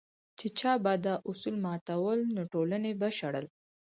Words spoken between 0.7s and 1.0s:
به